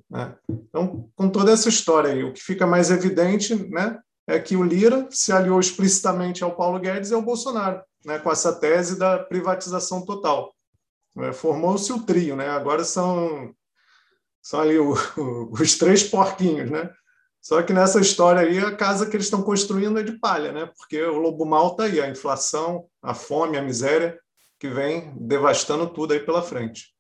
Né? 0.10 0.36
Então, 0.50 1.10
com 1.16 1.30
toda 1.30 1.52
essa 1.52 1.70
história 1.70 2.12
aí, 2.12 2.24
o 2.24 2.34
que 2.34 2.42
fica 2.42 2.66
mais 2.66 2.92
evidente 2.92 3.56
né, 3.70 4.00
é 4.28 4.40
que 4.40 4.56
o 4.56 4.64
Lira 4.64 5.08
se 5.10 5.32
aliou 5.32 5.60
explicitamente 5.60 6.44
ao 6.44 6.56
Paulo 6.56 6.80
Guedes 6.80 7.12
e 7.12 7.14
ao 7.14 7.22
Bolsonaro, 7.22 7.82
né, 8.06 8.20
com 8.20 8.32
essa 8.32 8.54
tese 8.54 8.98
da 8.98 9.20
privatização 9.20 10.06
total. 10.06 10.54
É, 11.20 11.34
Formou-se 11.34 11.92
o 11.92 12.04
trio, 12.04 12.36
né? 12.36 12.50
agora 12.50 12.84
são, 12.84 13.54
são 14.42 14.60
ali 14.60 14.78
o, 14.78 14.94
o, 15.18 15.52
os 15.54 15.78
três 15.78 16.04
porquinhos. 16.04 16.70
Né? 16.70 16.90
Só 17.42 17.62
que 17.64 17.74
nessa 17.74 18.00
história 18.00 18.42
aí, 18.42 18.60
a 18.60 18.76
casa 18.76 19.06
que 19.06 19.16
eles 19.16 19.26
estão 19.26 19.42
construindo 19.42 20.00
é 20.00 20.04
de 20.04 20.20
palha, 20.20 20.52
né? 20.52 20.70
porque 20.78 21.02
o 21.02 21.18
lobo 21.18 21.46
mal 21.46 21.70
está 21.70 21.86
aí, 21.86 22.00
a 22.00 22.10
inflação, 22.10 22.86
a 23.02 23.14
fome, 23.14 23.58
a 23.58 23.62
miséria, 23.62 24.20
que 24.60 24.68
vem 24.68 25.14
devastando 25.18 25.88
tudo 25.88 26.14
aí 26.14 26.20
pela 26.20 26.42
frente. 26.42 26.97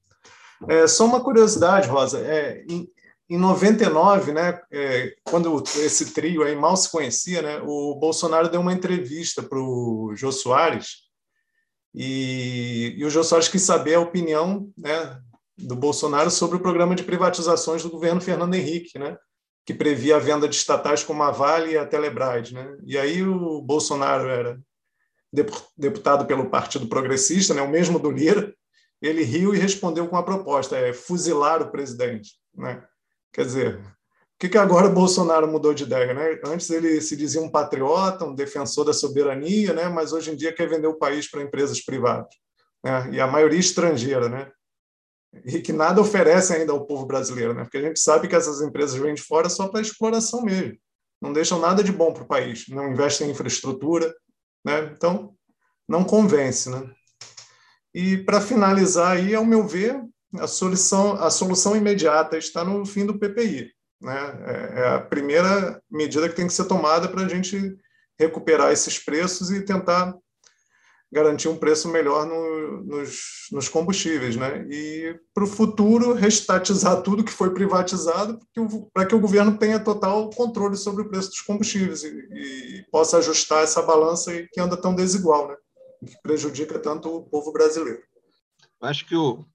É, 0.68 0.88
só 0.88 1.06
uma 1.06 1.24
curiosidade, 1.24 1.88
Rosa. 1.88 2.20
É, 2.20 2.64
em, 2.70 2.88
em 3.30 3.38
99, 3.38 4.32
né, 4.32 4.60
é, 4.72 5.14
quando 5.24 5.62
esse 5.78 6.14
trio 6.14 6.44
aí 6.44 6.56
mal 6.56 6.78
se 6.78 6.90
conhecia, 6.90 7.42
né, 7.42 7.62
o 7.64 7.96
Bolsonaro 7.96 8.50
deu 8.50 8.62
uma 8.62 8.74
entrevista 8.74 9.44
para 9.44 9.60
o 9.60 10.14
Jô 10.16 10.32
Soares 10.32 11.08
e, 11.94 12.94
e 12.98 13.04
o 13.04 13.10
Jô 13.10 13.24
Soares 13.24 13.48
quis 13.48 13.64
saber 13.64 13.96
a 13.96 14.00
opinião 14.00 14.70
né, 14.78 15.20
do 15.58 15.76
Bolsonaro 15.76 16.30
sobre 16.30 16.58
o 16.58 16.60
programa 16.60 16.96
de 16.96 17.04
privatizações 17.04 17.82
do 17.82 17.90
governo 17.90 18.22
Fernando 18.22 18.54
Henrique, 18.54 19.00
né, 19.00 19.18
que 19.66 19.74
previa 19.74 20.16
a 20.16 20.20
venda 20.20 20.48
de 20.48 20.56
estatais 20.56 21.04
como 21.04 21.24
a 21.24 21.32
Vale 21.32 21.72
e 21.72 21.78
a 21.78 21.86
Telebrás. 21.86 22.52
Né? 22.52 22.78
E 22.86 22.98
aí 22.98 23.24
o 23.24 23.62
Bolsonaro 23.62 24.30
era 24.30 24.60
deputado 25.76 26.26
pelo 26.26 26.50
Partido 26.50 26.88
Progressista, 26.88 27.54
né, 27.54 27.62
o 27.62 27.70
mesmo 27.70 28.00
do 28.00 28.12
Lira, 28.12 28.54
ele 29.02 29.24
riu 29.24 29.54
e 29.54 29.60
respondeu 29.60 30.08
com 30.08 30.18
a 30.18 30.24
proposta, 30.24 30.78
é 30.78 30.94
fuzilar 30.94 31.62
o 31.62 31.72
presidente. 31.72 32.32
Né? 32.56 32.84
Quer 33.32 33.46
dizer, 33.46 33.76
o 33.78 34.40
que, 34.40 34.50
que 34.50 34.58
agora 34.58 34.88
o 34.88 34.94
Bolsonaro 34.94 35.48
mudou 35.48 35.74
de 35.74 35.84
ideia? 35.84 36.14
Né? 36.14 36.40
Antes 36.46 36.70
ele 36.70 37.00
se 37.02 37.16
dizia 37.16 37.42
um 37.42 37.50
patriota, 37.50 38.26
um 38.26 38.36
defensor 38.36 38.86
da 38.86 38.94
soberania, 38.94 39.74
né? 39.74 39.88
mas 39.90 40.14
hoje 40.14 40.32
em 40.32 40.36
dia 40.36 40.54
quer 40.54 40.68
vender 40.68 40.88
o 40.88 40.98
país 40.98 41.30
para 41.30 41.42
empresas 41.42 41.84
privadas. 41.84 42.36
Né? 42.84 43.10
E 43.14 43.20
a 43.20 43.28
maioria 43.28 43.60
estrangeira, 43.60 44.30
né? 44.30 44.52
e 45.46 45.60
que 45.62 45.74
nada 45.74 46.02
oferece 46.02 46.54
ainda 46.54 46.72
ao 46.72 46.86
povo 46.86 47.06
brasileiro, 47.06 47.54
né? 47.54 47.64
porque 47.64 47.78
a 47.78 47.82
gente 47.82 48.00
sabe 48.00 48.28
que 48.28 48.36
essas 48.36 48.62
empresas 48.62 48.96
vêm 48.96 49.14
de 49.14 49.22
fora 49.22 49.50
só 49.50 49.68
para 49.68 49.82
exploração 49.82 50.42
mesmo. 50.42 50.78
Não 51.22 51.34
deixam 51.34 51.60
nada 51.60 51.84
de 51.84 51.92
bom 51.92 52.14
para 52.14 52.24
o 52.24 52.28
país, 52.28 52.68
não 52.70 52.92
investem 52.92 53.28
em 53.28 53.32
infraestrutura. 53.32 54.14
Né? 54.64 54.92
Então, 54.96 55.34
não 55.88 56.04
convence. 56.04 56.70
Né? 56.70 56.92
E, 57.98 58.16
para 58.16 58.40
finalizar, 58.40 59.14
aí, 59.14 59.34
ao 59.34 59.44
meu 59.44 59.68
ver, 59.68 60.00
a 60.36 60.46
solução, 60.46 61.14
a 61.14 61.32
solução 61.32 61.76
imediata 61.76 62.38
está 62.38 62.64
no 62.64 62.86
fim 62.86 63.08
do 63.08 63.18
PPI. 63.18 63.72
Né? 64.00 64.44
É, 64.46 64.82
é 64.82 64.88
a 64.90 65.00
primeira 65.00 65.82
medida 65.90 66.30
que 66.30 66.36
tem 66.36 66.46
que 66.46 66.54
ser 66.54 66.66
tomada 66.66 67.10
para 67.10 67.26
a 67.26 67.28
gente 67.28 67.76
recuperar 68.20 68.72
esses 68.72 69.00
preços 69.00 69.50
e 69.50 69.66
tentar 69.66 70.16
garantir 71.12 71.48
um 71.48 71.58
preço 71.58 71.88
melhor 71.88 72.28
no, 72.28 72.84
nos, 72.84 73.48
nos, 73.52 73.68
combustíveis, 73.68 74.36
né? 74.36 74.68
E 74.70 75.20
para 75.34 75.46
o 75.46 75.48
futuro 75.48 76.14
restatizar 76.14 77.02
tudo 77.02 77.24
que 77.24 77.32
foi 77.32 77.52
privatizado, 77.52 78.40
para 78.94 79.08
que 79.08 79.16
o 79.16 79.20
governo 79.20 79.58
tenha 79.58 79.80
total 79.80 80.30
controle 80.30 80.78
sobre 80.78 81.02
o 81.02 81.10
preço 81.10 81.30
dos 81.30 81.42
combustíveis 81.42 82.04
e, 82.04 82.10
e 82.10 82.86
possa 82.92 83.18
ajustar 83.18 83.64
essa 83.64 83.82
balança 83.82 84.32
que 84.52 84.62
anda 84.62 84.78
tão 84.78 84.94
desigual, 84.94 85.48
né? 85.48 85.56
Que 86.06 86.22
prejudica 86.22 86.80
tanto 86.80 87.10
o 87.10 87.24
povo 87.24 87.52
brasileiro. 87.52 88.02
Acho 88.82 89.06
que 89.06 89.16
o, 89.16 89.46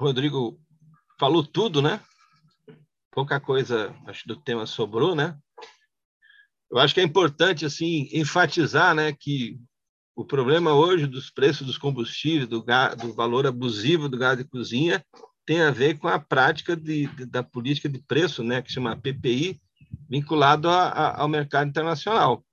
Rodrigo 0.00 0.58
falou 1.18 1.44
tudo, 1.44 1.82
né? 1.82 2.00
Pouca 3.10 3.38
coisa, 3.38 3.94
acho, 4.06 4.26
do 4.26 4.36
tema 4.36 4.64
sobrou, 4.64 5.14
né? 5.14 5.38
Eu 6.70 6.78
acho 6.78 6.94
que 6.94 7.00
é 7.00 7.04
importante, 7.04 7.66
assim, 7.66 8.08
enfatizar, 8.12 8.94
né, 8.94 9.12
que 9.12 9.58
o 10.16 10.24
problema 10.24 10.72
hoje 10.72 11.06
dos 11.06 11.28
preços 11.28 11.66
dos 11.66 11.76
combustíveis, 11.76 12.48
do, 12.48 12.62
gás, 12.62 12.96
do 12.96 13.12
valor 13.12 13.46
abusivo 13.46 14.08
do 14.08 14.16
gás 14.16 14.38
de 14.38 14.44
cozinha, 14.44 15.04
tem 15.44 15.60
a 15.60 15.70
ver 15.70 15.98
com 15.98 16.06
a 16.06 16.18
prática 16.18 16.76
de, 16.76 17.08
de, 17.08 17.26
da 17.26 17.42
política 17.42 17.88
de 17.88 17.98
preço, 17.98 18.42
né, 18.44 18.62
que 18.62 18.72
chama 18.72 18.96
PPI, 18.96 19.60
vinculado 20.08 20.68
a, 20.68 20.84
a, 20.88 21.20
ao 21.20 21.28
mercado 21.28 21.68
internacional. 21.68 22.44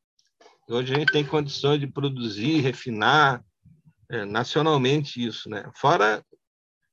Hoje 0.69 0.93
a 0.93 0.99
gente 0.99 1.11
tem 1.13 1.25
condições 1.25 1.79
de 1.79 1.87
produzir, 1.87 2.59
refinar 2.59 3.41
é, 4.09 4.25
nacionalmente 4.25 5.25
isso, 5.25 5.49
né? 5.49 5.69
Fora 5.75 6.23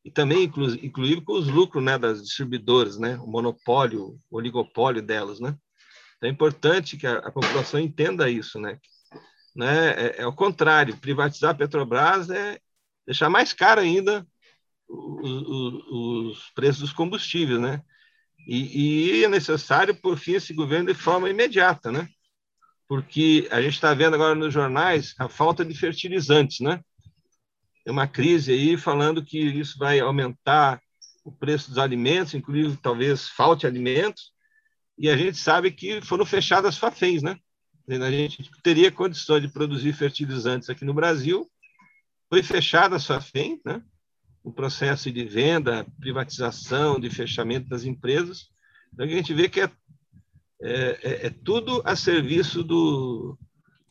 e 0.04 0.10
também 0.10 0.44
inclusive 0.44 1.22
com 1.22 1.32
os 1.32 1.48
lucros 1.48 1.82
né, 1.82 1.96
das 1.96 2.22
distribuidoras, 2.22 2.98
né, 2.98 3.16
o 3.16 3.26
monopólio, 3.26 4.18
o 4.30 4.36
oligopólio 4.36 5.00
delas, 5.00 5.40
né. 5.40 5.56
Então 6.16 6.28
é 6.28 6.32
importante 6.32 6.96
que 6.96 7.06
a, 7.06 7.18
a 7.18 7.32
população 7.32 7.80
entenda 7.80 8.28
isso, 8.28 8.60
né. 8.60 8.78
né 9.56 9.90
é, 9.92 10.22
é 10.22 10.26
o 10.26 10.32
contrário, 10.32 10.98
privatizar 10.98 11.52
a 11.52 11.54
Petrobras 11.54 12.28
é 12.28 12.60
deixar 13.06 13.30
mais 13.30 13.52
caro 13.52 13.80
ainda 13.80 14.26
os, 14.86 15.42
os, 15.42 15.86
os 15.88 16.50
preços 16.54 16.80
dos 16.82 16.92
combustíveis, 16.92 17.58
né. 17.58 17.82
E, 18.46 19.20
e, 19.20 19.24
é 19.24 19.28
necessário 19.28 19.94
por 19.94 20.18
fim 20.18 20.34
esse 20.34 20.52
governo 20.52 20.92
de 20.92 20.94
forma 20.94 21.30
imediata, 21.30 21.90
né, 21.90 22.06
porque 22.88 23.48
a 23.50 23.60
gente 23.60 23.74
está 23.74 23.92
vendo 23.94 24.14
agora 24.14 24.34
nos 24.34 24.52
jornais 24.52 25.14
a 25.18 25.28
falta 25.28 25.64
de 25.64 25.74
fertilizantes, 25.74 26.60
né 26.60 26.80
tem 27.84 27.92
uma 27.92 28.08
crise 28.08 28.52
aí 28.52 28.76
falando 28.78 29.22
que 29.22 29.38
isso 29.38 29.78
vai 29.78 30.00
aumentar 30.00 30.80
o 31.22 31.30
preço 31.30 31.68
dos 31.68 31.78
alimentos, 31.78 32.34
inclusive 32.34 32.78
talvez 32.78 33.28
falte 33.28 33.66
alimentos, 33.66 34.32
e 34.98 35.10
a 35.10 35.16
gente 35.16 35.36
sabe 35.36 35.70
que 35.70 36.00
foram 36.00 36.24
fechadas 36.24 36.78
fafens, 36.78 37.22
né? 37.22 37.36
A 37.88 38.10
gente 38.10 38.50
teria 38.62 38.90
condições 38.90 39.42
de 39.42 39.48
produzir 39.48 39.92
fertilizantes 39.92 40.70
aqui 40.70 40.84
no 40.84 40.94
Brasil, 40.94 41.50
foi 42.30 42.42
fechada 42.42 42.96
a 42.96 43.00
FAFEM, 43.00 43.60
né? 43.64 43.82
O 44.42 44.52
processo 44.52 45.10
de 45.10 45.24
venda, 45.24 45.86
privatização, 46.00 46.98
de 46.98 47.10
fechamento 47.10 47.68
das 47.68 47.84
empresas. 47.84 48.48
Então, 48.92 49.06
a 49.06 49.08
gente 49.08 49.32
vê 49.32 49.48
que 49.48 49.60
é, 49.60 49.70
é, 50.64 50.98
é, 51.02 51.26
é 51.26 51.30
tudo 51.30 51.82
a 51.84 51.94
serviço 51.94 52.64
do, 52.64 53.38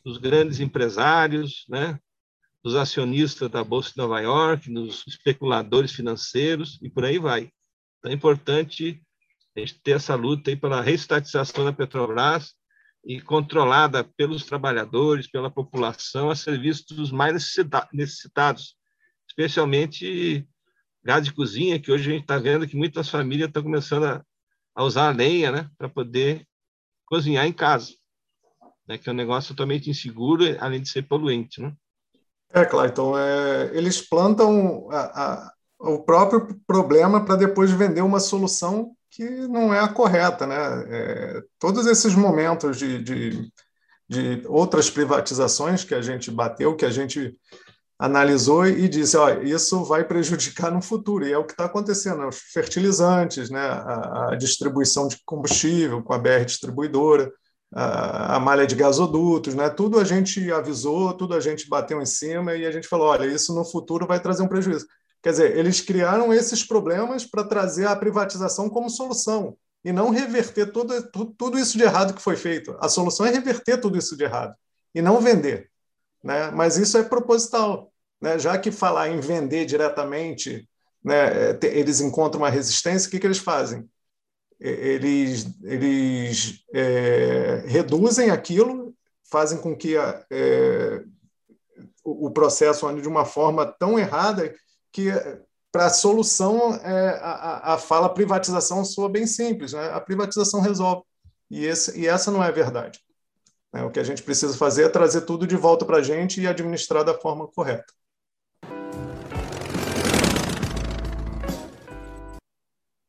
dos 0.04 0.18
grandes 0.18 0.58
empresários, 0.58 1.64
né? 1.68 1.98
dos 2.64 2.74
acionistas 2.74 3.50
da 3.50 3.62
Bolsa 3.62 3.90
de 3.90 3.98
Nova 3.98 4.20
York, 4.20 4.72
dos 4.72 5.06
especuladores 5.06 5.92
financeiros 5.92 6.78
e 6.82 6.88
por 6.88 7.04
aí 7.04 7.18
vai. 7.18 7.50
Então 7.98 8.10
é 8.10 8.14
importante 8.14 9.02
a 9.54 9.60
gente 9.60 9.80
ter 9.82 9.92
essa 9.92 10.14
luta 10.14 10.50
aí 10.50 10.56
pela 10.56 10.80
reestatização 10.80 11.64
da 11.64 11.72
Petrobras 11.72 12.54
e 13.04 13.20
controlada 13.20 14.02
pelos 14.16 14.44
trabalhadores, 14.44 15.30
pela 15.30 15.50
população, 15.50 16.30
a 16.30 16.34
serviço 16.34 16.94
dos 16.94 17.12
mais 17.12 17.34
necessitados, 17.92 18.74
especialmente 19.28 20.48
gás 21.04 21.24
de 21.24 21.34
cozinha, 21.34 21.78
que 21.78 21.92
hoje 21.92 22.10
a 22.10 22.12
gente 22.14 22.22
está 22.22 22.38
vendo 22.38 22.66
que 22.66 22.76
muitas 22.76 23.10
famílias 23.10 23.48
estão 23.48 23.62
começando 23.62 24.06
a, 24.06 24.24
a 24.74 24.84
usar 24.84 25.08
a 25.08 25.12
lenha 25.12 25.52
né, 25.52 25.70
para 25.76 25.88
poder 25.88 26.46
cozinhar 27.14 27.46
em 27.46 27.52
casa, 27.52 27.92
né, 28.88 28.98
que 28.98 29.08
é 29.08 29.12
um 29.12 29.16
negócio 29.16 29.54
totalmente 29.54 29.88
inseguro, 29.88 30.44
além 30.58 30.82
de 30.82 30.88
ser 30.88 31.02
poluente. 31.02 31.62
Né? 31.62 31.72
É, 32.52 32.64
Clayton, 32.64 33.16
é, 33.16 33.70
eles 33.72 34.00
plantam 34.00 34.88
a, 34.90 35.22
a, 35.22 35.52
o 35.78 36.00
próprio 36.00 36.60
problema 36.66 37.24
para 37.24 37.36
depois 37.36 37.70
vender 37.70 38.02
uma 38.02 38.18
solução 38.18 38.96
que 39.10 39.24
não 39.46 39.72
é 39.72 39.78
a 39.78 39.86
correta. 39.86 40.44
Né? 40.44 40.56
É, 40.88 41.42
todos 41.56 41.86
esses 41.86 42.16
momentos 42.16 42.76
de, 42.78 43.00
de 43.00 43.52
de 44.06 44.42
outras 44.46 44.90
privatizações 44.90 45.82
que 45.82 45.94
a 45.94 46.02
gente 46.02 46.30
bateu, 46.30 46.76
que 46.76 46.84
a 46.84 46.90
gente 46.90 47.34
analisou 47.98 48.66
e 48.66 48.88
disse, 48.88 49.16
ó, 49.16 49.40
isso 49.40 49.84
vai 49.84 50.04
prejudicar 50.04 50.70
no 50.70 50.82
futuro, 50.82 51.26
e 51.26 51.32
é 51.32 51.38
o 51.38 51.44
que 51.44 51.52
está 51.52 51.66
acontecendo, 51.66 52.18
né? 52.18 52.26
os 52.26 52.38
fertilizantes, 52.38 53.50
né? 53.50 53.60
a, 53.60 54.30
a, 54.32 54.36
distribuição 54.36 55.06
de 55.08 55.18
combustível 55.24 56.02
com 56.02 56.12
a 56.12 56.18
BR 56.18 56.44
distribuidora, 56.44 57.32
a, 57.72 58.36
a, 58.36 58.40
malha 58.40 58.66
de 58.66 58.74
gasodutos, 58.74 59.54
né? 59.54 59.70
tudo 59.70 59.98
a 59.98 60.04
gente 60.04 60.50
avisou, 60.50 61.12
tudo 61.14 61.34
a 61.34 61.40
gente 61.40 61.68
bateu 61.68 62.02
em 62.02 62.06
cima 62.06 62.54
e 62.54 62.66
a 62.66 62.72
gente 62.72 62.88
falou, 62.88 63.08
olha, 63.08 63.26
isso 63.26 63.54
no 63.54 63.64
futuro 63.64 64.06
vai 64.06 64.20
trazer 64.20 64.42
um 64.42 64.48
prejuízo. 64.48 64.86
Quer 65.22 65.30
dizer, 65.30 65.56
eles 65.56 65.80
criaram 65.80 66.34
esses 66.34 66.62
problemas 66.62 67.24
para 67.24 67.44
trazer 67.44 67.86
a 67.86 67.96
privatização 67.96 68.68
como 68.68 68.90
solução, 68.90 69.56
e 69.84 69.92
não 69.92 70.10
reverter 70.10 70.72
todo, 70.72 70.94
tudo 71.36 71.58
isso 71.58 71.76
de 71.76 71.84
errado 71.84 72.14
que 72.14 72.22
foi 72.22 72.36
feito. 72.36 72.76
A 72.80 72.88
solução 72.88 73.24
é 73.26 73.30
reverter 73.30 73.78
tudo 73.78 73.98
isso 73.98 74.16
de 74.16 74.24
errado, 74.24 74.54
e 74.94 75.00
não 75.00 75.20
vender. 75.20 75.70
Né? 76.24 76.50
Mas 76.50 76.78
isso 76.78 76.96
é 76.96 77.04
proposital, 77.04 77.92
né? 78.18 78.38
já 78.38 78.56
que 78.56 78.72
falar 78.72 79.10
em 79.10 79.20
vender 79.20 79.66
diretamente, 79.66 80.66
né, 81.04 81.50
eles 81.62 82.00
encontram 82.00 82.40
uma 82.40 82.48
resistência, 82.48 83.08
o 83.08 83.10
que, 83.10 83.20
que 83.20 83.26
eles 83.26 83.38
fazem? 83.38 83.86
Eles, 84.58 85.46
eles 85.62 86.64
é, 86.72 87.64
reduzem 87.66 88.30
aquilo, 88.30 88.94
fazem 89.30 89.58
com 89.58 89.76
que 89.76 89.98
a, 89.98 90.24
é, 90.30 91.02
o 92.02 92.30
processo 92.30 92.86
ande 92.86 93.02
de 93.02 93.08
uma 93.08 93.26
forma 93.26 93.66
tão 93.66 93.98
errada 93.98 94.54
que 94.90 95.10
para 95.70 95.86
a 95.86 95.90
solução 95.90 96.74
é, 96.76 97.18
a, 97.20 97.74
a 97.74 97.78
fala 97.78 98.08
privatização 98.08 98.82
soa 98.82 99.10
bem 99.10 99.26
simples, 99.26 99.74
né? 99.74 99.90
a 99.92 100.00
privatização 100.00 100.60
resolve. 100.60 101.02
E, 101.50 101.66
esse, 101.66 101.98
e 102.00 102.06
essa 102.06 102.30
não 102.30 102.42
é 102.42 102.48
a 102.48 102.52
verdade. 102.52 103.03
Né? 103.74 103.82
O 103.82 103.90
que 103.90 103.98
a 103.98 104.04
gente 104.04 104.22
precisa 104.22 104.56
fazer 104.56 104.84
é 104.84 104.88
trazer 104.88 105.22
tudo 105.22 105.46
de 105.46 105.56
volta 105.56 105.84
para 105.84 105.96
a 105.96 106.02
gente 106.02 106.40
e 106.40 106.46
administrar 106.46 107.04
da 107.04 107.12
forma 107.12 107.48
correta. 107.48 107.92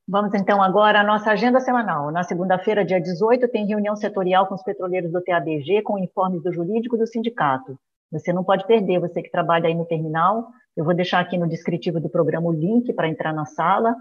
Vamos 0.08 0.34
então 0.34 0.62
agora 0.62 1.02
à 1.02 1.04
nossa 1.04 1.32
agenda 1.32 1.60
semanal. 1.60 2.12
Na 2.12 2.24
segunda-feira, 2.24 2.86
dia 2.86 3.02
18, 3.02 3.48
tem 3.48 3.68
reunião 3.68 3.96
setorial 3.96 4.48
com 4.48 4.56
os 4.56 4.64
petroleiros 4.64 5.12
do 5.12 5.22
TABG 5.22 5.82
com 5.84 5.98
informes 5.98 6.42
do 6.44 6.54
jurídico 6.54 6.98
do 6.98 7.08
sindicato. 7.08 7.78
Você 8.12 8.32
não 8.32 8.44
pode 8.44 8.66
perder, 8.66 9.00
você 9.00 9.22
que 9.22 9.32
trabalha 9.32 9.68
aí 9.68 9.74
no 9.74 9.86
terminal. 9.86 10.48
Eu 10.78 10.86
vou 10.86 10.94
deixar 10.94 11.20
aqui 11.20 11.38
no 11.38 11.50
descritivo 11.50 12.00
do 12.00 12.10
programa 12.10 12.48
o 12.48 12.54
link 12.54 12.94
para 12.94 13.10
entrar 13.10 13.34
na 13.34 13.46
sala 13.46 13.96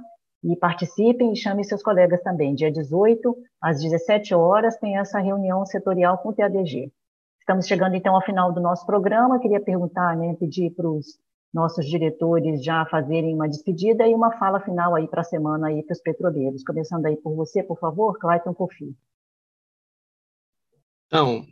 e 0.45 0.55
participem 0.57 1.33
e 1.33 1.37
chamem 1.37 1.65
seus 1.65 1.83
colegas 1.83 2.23
também. 2.23 2.55
Dia 2.55 2.71
18, 2.71 3.35
às 3.61 3.81
17 3.81 4.35
horas, 4.35 4.77
tem 4.77 4.99
essa 4.99 5.19
reunião 5.19 5.65
setorial 5.65 6.19
com 6.19 6.29
o 6.29 6.35
TADG. 6.35 6.93
Estamos 7.41 7.67
chegando 7.67 7.97
então 7.97 8.15
ao 8.15 8.23
final 8.23 8.53
do 8.53 8.61
nosso 8.61 8.85
programa. 8.85 9.41
Queria 9.41 9.61
perguntar, 9.61 10.17
né, 10.17 10.35
pedir 10.39 10.71
para 10.71 10.89
os 10.89 11.19
nossos 11.53 11.87
diretores 11.87 12.63
já 12.63 12.85
fazerem 12.87 13.35
uma 13.35 13.49
despedida 13.49 14.07
e 14.07 14.15
uma 14.15 14.37
fala 14.39 14.61
final 14.61 14.95
aí 14.95 15.09
para 15.09 15.23
a 15.23 15.25
semana 15.25 15.69
aí 15.69 15.83
para 15.83 15.95
os 15.95 16.01
petroleiros. 16.01 16.65
Começando 16.65 17.07
aí 17.07 17.17
por 17.17 17.35
você, 17.35 17.63
por 17.63 17.79
favor, 17.79 18.19
Clayton 18.19 18.53
Kofi. 18.53 18.95
Então, 21.07 21.47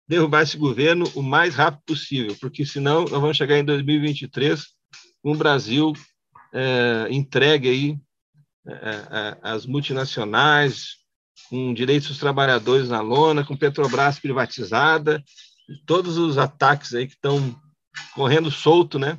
derrubar 0.09 0.43
esse 0.43 0.57
governo 0.57 1.05
o 1.15 1.23
mais 1.23 1.55
rápido 1.55 1.85
possível, 1.87 2.37
porque 2.41 2.67
senão 2.67 3.03
nós 3.03 3.13
vamos 3.13 3.37
chegar 3.37 3.57
em 3.59 3.65
2023 3.65 4.82
um 5.25 5.37
Brasil 5.37 5.93
é, 6.53 7.07
entregue 7.11 7.69
aí 7.69 7.99
é, 8.67 9.39
às 9.43 9.67
multinacionais, 9.67 10.97
com 11.49 11.75
direitos 11.75 12.09
dos 12.09 12.19
trabalhadores 12.19 12.89
na 12.89 13.01
lona, 13.01 13.45
com 13.45 13.57
Petrobras 13.57 14.19
privatizada, 14.19 15.23
todos 15.87 16.17
os 16.17 16.39
ataques 16.39 16.95
aí 16.95 17.07
que 17.07 17.15
estão 17.15 17.55
correndo 18.15 18.51
solto, 18.51 18.99
né, 18.99 19.19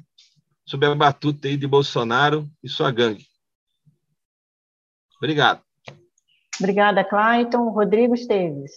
sob 0.65 0.85
a 0.85 0.95
batuta 0.95 1.47
aí 1.47 1.57
de 1.57 1.67
Bolsonaro 1.67 2.49
e 2.63 2.69
sua 2.69 2.91
gangue. 2.91 3.25
Obrigado. 5.17 5.61
Obrigada, 6.59 7.03
Clayton. 7.03 7.69
Rodrigo 7.69 8.13
Esteves. 8.13 8.71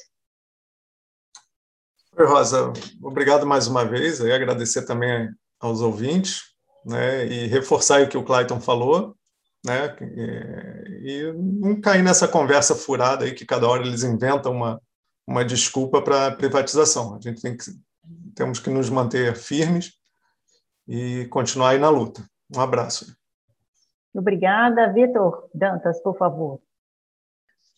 Oi, 2.16 2.26
Rosa. 2.26 2.72
Obrigado 3.02 3.46
mais 3.46 3.66
uma 3.66 3.84
vez. 3.84 4.20
E 4.20 4.32
agradecer 4.32 4.86
também 4.86 5.28
aos 5.60 5.80
ouvintes 5.80 6.55
né, 6.86 7.26
e 7.26 7.46
reforçar 7.48 8.02
o 8.02 8.08
que 8.08 8.16
o 8.16 8.22
Clayton 8.22 8.60
falou, 8.60 9.16
né, 9.64 9.96
e 11.02 11.32
não 11.34 11.80
cair 11.80 12.02
nessa 12.02 12.28
conversa 12.28 12.76
furada 12.76 13.24
aí 13.24 13.34
que 13.34 13.44
cada 13.44 13.68
hora 13.68 13.84
eles 13.84 14.04
inventam 14.04 14.52
uma, 14.52 14.80
uma 15.26 15.44
desculpa 15.44 16.00
para 16.00 16.28
a 16.28 16.30
privatização. 16.30 17.16
A 17.16 17.20
gente 17.20 17.42
tem 17.42 17.56
que, 17.56 17.64
temos 18.34 18.60
que 18.60 18.70
nos 18.70 18.88
manter 18.88 19.34
firmes 19.34 19.94
e 20.86 21.26
continuar 21.26 21.70
aí 21.70 21.78
na 21.78 21.88
luta. 21.88 22.24
Um 22.54 22.60
abraço. 22.60 23.16
Obrigada. 24.14 24.92
Vitor 24.92 25.48
Dantas, 25.52 26.00
por 26.00 26.16
favor. 26.16 26.60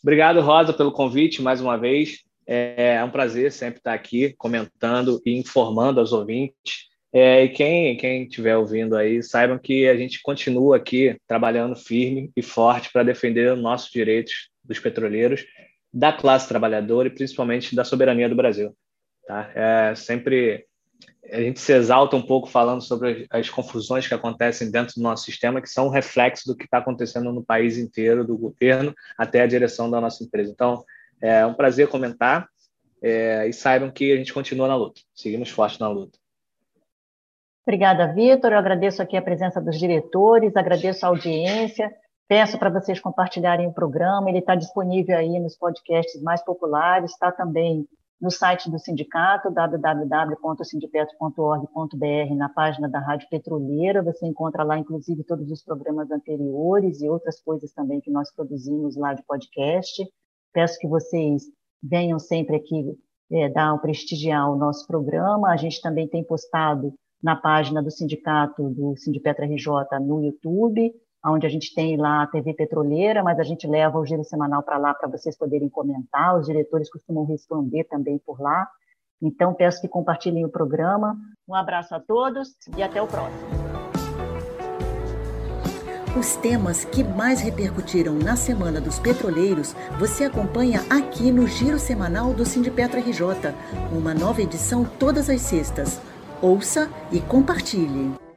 Obrigado, 0.03 0.41
Rosa, 0.43 0.75
pelo 0.75 0.93
convite 0.93 1.41
mais 1.41 1.61
uma 1.61 1.79
vez. 1.79 2.25
É 2.47 3.03
um 3.03 3.11
prazer 3.11 3.51
sempre 3.53 3.79
estar 3.79 3.93
aqui 3.93 4.35
comentando 4.35 5.21
e 5.25 5.39
informando 5.39 6.01
aos 6.01 6.13
ouvintes 6.13 6.89
é, 7.13 7.45
e 7.45 7.49
quem 7.49 7.97
quem 7.97 8.25
estiver 8.25 8.57
ouvindo 8.57 8.97
aí, 8.97 9.23
saibam 9.23 9.59
que 9.59 9.89
a 9.89 9.97
gente 9.97 10.21
continua 10.23 10.77
aqui 10.77 11.17
trabalhando 11.27 11.75
firme 11.75 12.31
e 12.37 12.43
forte 12.43 12.91
para 12.93 13.03
defender 13.03 13.53
os 13.53 13.61
nossos 13.61 13.91
direitos 13.91 14.51
dos 14.63 14.79
petroleiros, 14.79 15.45
da 15.93 16.13
classe 16.13 16.49
trabalhadora 16.49 17.09
e 17.09 17.15
principalmente 17.15 17.75
da 17.75 17.85
soberania 17.85 18.29
do 18.29 18.37
Brasil. 18.37 18.77
Tá? 19.27 19.51
É, 19.55 19.95
sempre 19.95 20.67
a 21.31 21.41
gente 21.41 21.61
se 21.61 21.73
exalta 21.73 22.17
um 22.17 22.23
pouco 22.23 22.49
falando 22.49 22.83
sobre 22.83 23.27
as, 23.31 23.51
confusões 23.51 24.07
que 24.07 24.15
acontecem 24.15 24.71
dentro 24.71 24.95
do 24.95 25.03
nosso 25.03 25.25
sistema, 25.25 25.61
que 25.61 25.69
são 25.69 25.87
um 25.87 25.91
reflexo 25.91 26.47
do 26.47 26.57
que 26.57 26.65
está 26.65 26.79
acontecendo 26.79 27.33
no 27.33 27.45
país 27.45 27.77
inteiro, 27.77 28.27
do 28.27 28.37
governo 28.37 28.95
até 29.17 29.43
a 29.43 29.47
direção 29.47 29.91
da 29.91 30.01
nossa 30.01 30.25
empresa. 30.25 30.51
Então, 30.51 30.85
é 31.21 31.45
um 31.45 31.55
prazer 31.55 31.89
comentar 31.89 32.49
é, 33.03 33.47
e 33.47 33.53
saibam 33.53 33.91
que 33.91 34.13
a 34.13 34.17
gente 34.17 34.33
continua 34.33 34.69
na 34.69 34.77
luta, 34.77 35.01
seguimos 35.15 35.51
forte 35.51 35.79
na 35.81 35.89
luta. 35.89 36.19
Obrigada, 37.69 38.13
Vitor. 38.15 38.53
Eu 38.53 38.59
agradeço 38.59 39.03
aqui 39.03 39.15
a 39.15 39.21
presença 39.21 39.61
dos 39.61 39.79
diretores, 39.79 40.57
agradeço 40.57 41.05
a 41.05 41.11
audiência. 41.11 41.95
Peço 42.27 42.59
para 42.59 42.71
vocês 42.71 42.99
compartilharem 42.99 43.67
o 43.67 43.75
programa. 43.75 44.31
Ele 44.31 44.39
está 44.39 44.55
disponível 44.55 45.19
aí 45.19 45.39
nos 45.39 45.55
podcasts 45.55 46.23
mais 46.23 46.43
populares, 46.43 47.11
está 47.11 47.31
também 47.31 47.87
no 48.19 48.31
site 48.31 48.71
do 48.71 48.79
sindicato, 48.79 49.51
www.sindipetro.org.br, 49.51 52.35
na 52.39 52.49
página 52.49 52.89
da 52.89 53.01
Rádio 53.01 53.29
Petroleira. 53.29 54.03
Você 54.03 54.27
encontra 54.27 54.65
lá, 54.65 54.79
inclusive, 54.79 55.23
todos 55.25 55.51
os 55.51 55.63
programas 55.63 56.11
anteriores 56.11 57.03
e 57.03 57.09
outras 57.11 57.39
coisas 57.39 57.71
também 57.75 58.01
que 58.01 58.11
nós 58.11 58.35
produzimos 58.35 58.97
lá 58.97 59.13
de 59.13 59.23
podcast. 59.25 60.03
Peço 60.55 60.79
que 60.79 60.89
vocês 60.89 61.43
venham 61.83 62.19
sempre 62.19 62.57
aqui 62.57 62.97
é, 63.31 63.51
dar 63.51 63.75
um 63.75 63.79
prestigiar 63.79 64.51
o 64.51 64.57
nosso 64.57 64.87
programa. 64.87 65.51
A 65.51 65.57
gente 65.59 65.83
também 65.83 66.09
tem 66.09 66.25
postado 66.25 66.95
na 67.23 67.37
página 67.37 67.83
do 67.83 67.91
sindicato 67.91 68.71
do 68.71 68.97
Sindipetra 68.97 69.47
RJ 69.47 69.99
no 70.01 70.23
YouTube, 70.23 70.93
onde 71.27 71.47
a 71.47 71.51
gente 71.51 71.75
tem 71.75 71.97
lá 71.97 72.23
a 72.23 72.27
TV 72.27 72.55
Petroleira, 72.55 73.23
mas 73.23 73.39
a 73.39 73.43
gente 73.43 73.67
leva 73.67 73.99
o 73.99 74.07
giro 74.07 74.25
semanal 74.25 74.63
para 74.63 74.79
lá 74.79 74.95
para 74.95 75.09
vocês 75.09 75.37
poderem 75.37 75.69
comentar, 75.69 76.39
os 76.39 76.47
diretores 76.47 76.91
costumam 76.91 77.25
responder 77.25 77.85
também 77.85 78.19
por 78.19 78.41
lá. 78.41 78.69
Então, 79.21 79.53
peço 79.53 79.81
que 79.81 79.89
compartilhem 79.89 80.45
o 80.45 80.49
programa. 80.49 81.17
Um 81.49 81.55
abraço 81.55 81.95
a 81.95 82.01
todos 82.01 82.51
e 82.77 82.83
até 82.83 83.03
o 83.03 83.07
próximo. 83.07 83.69
Os 86.17 86.37
temas 86.37 86.85
que 86.85 87.05
mais 87.05 87.41
repercutiram 87.41 88.15
na 88.15 88.35
Semana 88.35 88.81
dos 88.81 88.99
Petroleiros 88.99 89.75
você 89.99 90.25
acompanha 90.25 90.81
aqui 90.89 91.31
no 91.31 91.47
Giro 91.47 91.79
Semanal 91.79 92.33
do 92.33 92.45
Sindipetra 92.45 93.01
RJ, 93.01 93.55
uma 93.93 94.15
nova 94.15 94.41
edição 94.41 94.85
todas 94.85 95.29
as 95.29 95.43
sextas. 95.43 96.01
Ouça 96.41 96.89
e 97.11 97.21
compartilhe. 97.21 98.28